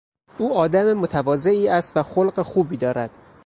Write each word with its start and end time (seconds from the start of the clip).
او 0.37 0.53
آدم 0.53 0.93
متواضعی 0.93 1.67
است 1.67 1.97
و 1.97 2.03
خلق 2.03 2.41
خوبی 2.41 2.77
دارد. 2.77 3.11